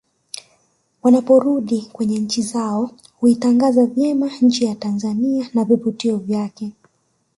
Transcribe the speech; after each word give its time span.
Wanaporudi 1.01 1.81
kwenye 1.91 2.19
nchi 2.19 2.41
zao 2.41 2.89
huitangaza 3.19 3.85
vyema 3.85 4.29
nchi 4.41 4.65
ya 4.65 4.75
Tanzania 4.75 5.49
na 5.53 5.63
vivutio 5.63 6.17
vyake 6.17 6.71